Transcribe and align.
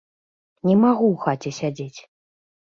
Не 0.69 0.77
магу 0.85 1.05
ў 1.11 1.17
хаце 1.27 1.51
сядзець. 1.59 1.99